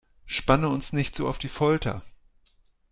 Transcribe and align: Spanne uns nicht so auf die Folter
Spanne 0.25 0.67
uns 0.69 0.93
nicht 0.93 1.15
so 1.15 1.29
auf 1.29 1.37
die 1.37 1.47
Folter 1.47 2.03